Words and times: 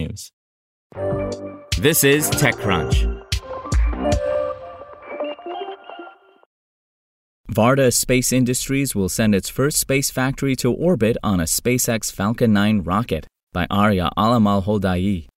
technews. 0.00 0.30
This 1.78 2.04
is 2.04 2.30
TechCrunch. 2.30 3.26
Varda 7.50 7.92
Space 7.92 8.32
Industries 8.32 8.94
will 8.94 9.08
send 9.08 9.34
its 9.34 9.48
first 9.48 9.78
space 9.78 10.10
factory 10.10 10.54
to 10.56 10.72
orbit 10.72 11.16
on 11.22 11.40
a 11.40 11.44
SpaceX 11.44 12.12
Falcon 12.12 12.52
9 12.52 12.82
rocket 12.82 13.26
by 13.52 13.66
Aria 13.70 14.10
Alamalhodaei. 14.16 15.29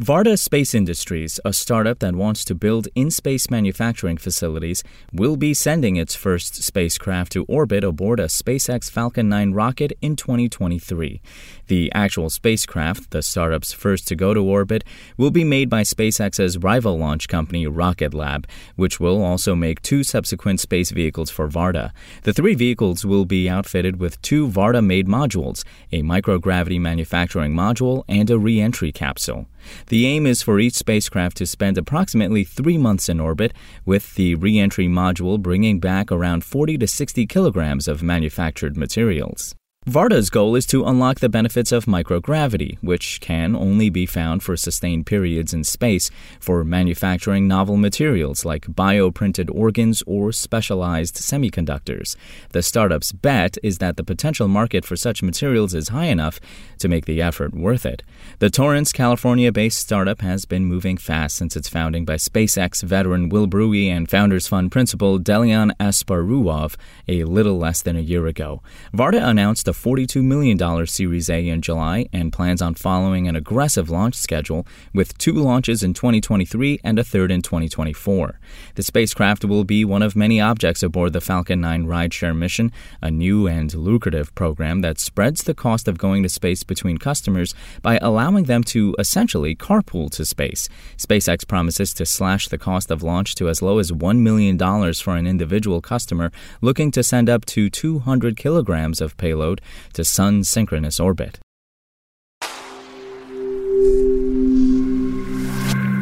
Varda 0.00 0.38
Space 0.38 0.72
Industries, 0.72 1.38
a 1.44 1.52
startup 1.52 1.98
that 1.98 2.14
wants 2.14 2.42
to 2.46 2.54
build 2.54 2.88
in 2.94 3.10
space 3.10 3.50
manufacturing 3.50 4.16
facilities, 4.16 4.82
will 5.12 5.36
be 5.36 5.52
sending 5.52 5.96
its 5.96 6.14
first 6.14 6.62
spacecraft 6.62 7.32
to 7.32 7.44
orbit 7.44 7.84
aboard 7.84 8.18
a 8.18 8.24
SpaceX 8.24 8.90
Falcon 8.90 9.28
9 9.28 9.52
rocket 9.52 9.92
in 10.00 10.16
2023. 10.16 11.20
The 11.66 11.92
actual 11.94 12.30
spacecraft, 12.30 13.10
the 13.10 13.20
startup's 13.20 13.74
first 13.74 14.08
to 14.08 14.16
go 14.16 14.32
to 14.32 14.40
orbit, 14.40 14.84
will 15.18 15.30
be 15.30 15.44
made 15.44 15.68
by 15.68 15.82
SpaceX's 15.82 16.56
rival 16.56 16.96
launch 16.96 17.28
company 17.28 17.66
Rocket 17.66 18.14
Lab, 18.14 18.48
which 18.76 19.00
will 19.00 19.22
also 19.22 19.54
make 19.54 19.82
two 19.82 20.02
subsequent 20.02 20.60
space 20.60 20.92
vehicles 20.92 21.28
for 21.28 21.46
Varda. 21.46 21.92
The 22.22 22.32
three 22.32 22.54
vehicles 22.54 23.04
will 23.04 23.26
be 23.26 23.50
outfitted 23.50 24.00
with 24.00 24.22
two 24.22 24.48
Varda 24.48 24.82
made 24.82 25.08
modules 25.08 25.62
a 25.92 26.00
microgravity 26.00 26.80
manufacturing 26.80 27.52
module 27.52 28.04
and 28.08 28.30
a 28.30 28.38
re 28.38 28.62
entry 28.62 28.92
capsule. 28.92 29.46
The 29.88 30.06
aim 30.06 30.26
is 30.26 30.42
for 30.42 30.58
each 30.58 30.74
spacecraft 30.74 31.36
to 31.38 31.46
spend 31.46 31.78
approximately 31.78 32.44
three 32.44 32.78
months 32.78 33.08
in 33.08 33.20
orbit, 33.20 33.52
with 33.84 34.14
the 34.14 34.34
re 34.34 34.58
entry 34.58 34.86
module 34.86 35.40
bringing 35.40 35.80
back 35.80 36.10
around 36.10 36.44
40 36.44 36.78
to 36.78 36.86
60 36.86 37.26
kilograms 37.26 37.88
of 37.88 38.02
manufactured 38.02 38.76
materials. 38.76 39.54
Varda's 39.88 40.28
goal 40.28 40.56
is 40.56 40.66
to 40.66 40.84
unlock 40.84 41.20
the 41.20 41.28
benefits 41.30 41.72
of 41.72 41.86
microgravity, 41.86 42.76
which 42.82 43.18
can 43.22 43.56
only 43.56 43.88
be 43.88 44.04
found 44.04 44.42
for 44.42 44.54
sustained 44.54 45.06
periods 45.06 45.54
in 45.54 45.64
space 45.64 46.10
for 46.38 46.62
manufacturing 46.64 47.48
novel 47.48 47.78
materials 47.78 48.44
like 48.44 48.66
bioprinted 48.66 49.48
organs 49.50 50.02
or 50.06 50.32
specialized 50.32 51.14
semiconductors. 51.14 52.14
The 52.50 52.62
startup's 52.62 53.10
bet 53.10 53.56
is 53.62 53.78
that 53.78 53.96
the 53.96 54.04
potential 54.04 54.48
market 54.48 54.84
for 54.84 54.96
such 54.96 55.22
materials 55.22 55.72
is 55.72 55.88
high 55.88 56.08
enough 56.08 56.40
to 56.80 56.86
make 56.86 57.06
the 57.06 57.22
effort 57.22 57.54
worth 57.54 57.86
it. 57.86 58.02
The 58.38 58.50
Torrance, 58.50 58.92
California 58.92 59.50
based 59.50 59.78
startup 59.78 60.20
has 60.20 60.44
been 60.44 60.66
moving 60.66 60.98
fast 60.98 61.36
since 61.36 61.56
its 61.56 61.70
founding 61.70 62.04
by 62.04 62.16
SpaceX 62.16 62.82
veteran 62.82 63.30
Will 63.30 63.46
Bruey 63.46 63.88
and 63.88 64.10
Founders 64.10 64.46
Fund 64.46 64.70
principal 64.70 65.18
Delian 65.18 65.74
Asparuhov 65.80 66.76
a 67.08 67.24
little 67.24 67.56
less 67.56 67.80
than 67.80 67.96
a 67.96 68.00
year 68.00 68.26
ago. 68.26 68.60
Varda 68.92 69.26
announced 69.26 69.68
a 69.70 69.79
$42 69.80 70.22
million 70.22 70.86
Series 70.86 71.30
A 71.30 71.48
in 71.48 71.62
July 71.62 72.06
and 72.12 72.32
plans 72.32 72.60
on 72.60 72.74
following 72.74 73.26
an 73.26 73.34
aggressive 73.34 73.88
launch 73.88 74.14
schedule 74.14 74.66
with 74.92 75.16
two 75.16 75.32
launches 75.32 75.82
in 75.82 75.94
2023 75.94 76.80
and 76.84 76.98
a 76.98 77.04
third 77.04 77.30
in 77.30 77.40
2024. 77.40 78.38
The 78.74 78.82
spacecraft 78.82 79.44
will 79.46 79.64
be 79.64 79.84
one 79.84 80.02
of 80.02 80.14
many 80.14 80.38
objects 80.38 80.82
aboard 80.82 81.14
the 81.14 81.20
Falcon 81.22 81.62
9 81.62 81.86
rideshare 81.86 82.36
mission, 82.36 82.72
a 83.00 83.10
new 83.10 83.46
and 83.46 83.72
lucrative 83.72 84.34
program 84.34 84.82
that 84.82 84.98
spreads 84.98 85.44
the 85.44 85.54
cost 85.54 85.88
of 85.88 85.96
going 85.96 86.22
to 86.24 86.28
space 86.28 86.62
between 86.62 86.98
customers 86.98 87.54
by 87.80 87.98
allowing 88.02 88.44
them 88.44 88.62
to 88.64 88.94
essentially 88.98 89.56
carpool 89.56 90.10
to 90.10 90.26
space. 90.26 90.68
SpaceX 90.98 91.48
promises 91.48 91.94
to 91.94 92.04
slash 92.04 92.48
the 92.48 92.58
cost 92.58 92.90
of 92.90 93.02
launch 93.02 93.34
to 93.36 93.48
as 93.48 93.62
low 93.62 93.78
as 93.78 93.92
$1 93.92 94.18
million 94.18 94.58
for 94.94 95.16
an 95.16 95.26
individual 95.26 95.80
customer 95.80 96.30
looking 96.60 96.90
to 96.90 97.02
send 97.02 97.30
up 97.30 97.46
to 97.46 97.70
200 97.70 98.36
kilograms 98.36 99.00
of 99.00 99.16
payload 99.16 99.59
to 99.92 100.04
Sun 100.04 100.44
synchronous 100.44 101.00
orbit. 101.00 101.38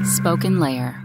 Spoken 0.05 0.59
Layer. 0.59 1.01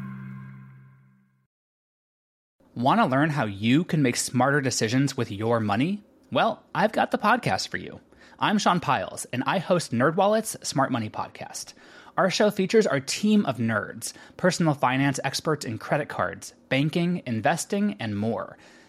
Want 2.76 3.00
to 3.00 3.06
learn 3.06 3.30
how 3.30 3.46
you 3.46 3.84
can 3.84 4.02
make 4.02 4.16
smarter 4.16 4.62
decisions 4.62 5.16
with 5.16 5.32
your 5.32 5.60
money? 5.60 6.02
Well, 6.32 6.64
I've 6.74 6.92
got 6.92 7.12
the 7.12 7.18
podcast 7.18 7.68
for 7.68 7.78
you. 7.78 8.00
I'm 8.40 8.58
Sean 8.58 8.80
Pyles, 8.80 9.26
and 9.32 9.44
I 9.46 9.60
host 9.60 9.92
NerdWallet's 9.92 10.68
Smart 10.68 10.92
Money 10.92 11.10
Podcast. 11.10 11.74
Our 12.18 12.30
show 12.30 12.50
features 12.50 12.88
our 12.88 13.00
team 13.00 13.46
of 13.46 13.58
nerds, 13.58 14.14
personal 14.38 14.74
finance 14.74 15.20
experts 15.24 15.66
in 15.66 15.78
credit 15.78 16.10
cards, 16.10 16.54
banking, 16.70 17.22
investing, 17.26 17.96
and 18.00 18.18
more– 18.18 18.58